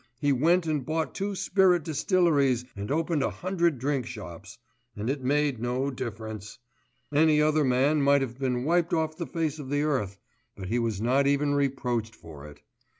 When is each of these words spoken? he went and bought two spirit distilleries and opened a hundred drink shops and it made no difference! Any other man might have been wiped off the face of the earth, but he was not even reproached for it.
he 0.19 0.31
went 0.31 0.65
and 0.65 0.83
bought 0.83 1.13
two 1.13 1.35
spirit 1.35 1.83
distilleries 1.83 2.65
and 2.75 2.89
opened 2.89 3.21
a 3.21 3.29
hundred 3.29 3.77
drink 3.77 4.07
shops 4.07 4.57
and 4.95 5.11
it 5.11 5.21
made 5.21 5.59
no 5.61 5.91
difference! 5.91 6.57
Any 7.13 7.39
other 7.39 7.63
man 7.63 8.01
might 8.01 8.23
have 8.23 8.39
been 8.39 8.63
wiped 8.63 8.95
off 8.95 9.15
the 9.17 9.27
face 9.27 9.59
of 9.59 9.69
the 9.69 9.83
earth, 9.83 10.17
but 10.55 10.69
he 10.69 10.79
was 10.79 11.01
not 11.01 11.27
even 11.27 11.53
reproached 11.53 12.15
for 12.15 12.47
it. 12.47 12.61